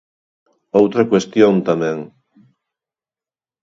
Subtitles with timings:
[0.79, 1.97] Outra cuestión tamén.